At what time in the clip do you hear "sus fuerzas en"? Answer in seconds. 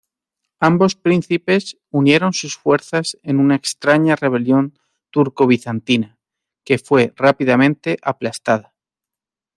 2.33-3.37